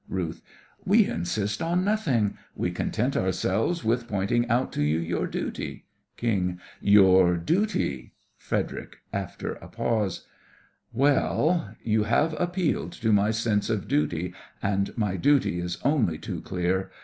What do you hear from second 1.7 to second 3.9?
nothing; we content ourselves